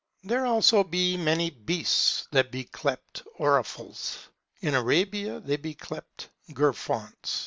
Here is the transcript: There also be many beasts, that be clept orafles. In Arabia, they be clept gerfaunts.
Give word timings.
There 0.23 0.47
also 0.47 0.83
be 0.83 1.15
many 1.15 1.51
beasts, 1.51 2.27
that 2.31 2.51
be 2.51 2.63
clept 2.63 3.21
orafles. 3.37 4.17
In 4.61 4.73
Arabia, 4.73 5.39
they 5.41 5.57
be 5.57 5.75
clept 5.75 6.29
gerfaunts. 6.49 7.39